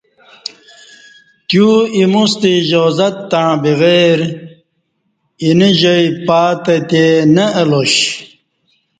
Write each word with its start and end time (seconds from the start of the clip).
تیو 1.47 1.67
اِیموستہ 1.95 2.49
اِجازت 2.57 3.15
تݩع 3.29 3.53
بغیر 3.63 4.19
اینہ 5.41 5.69
جائ 5.79 6.05
پاتہ 6.27 6.75
تے 6.89 7.05
نہ 7.35 7.45
الاش 7.61 7.95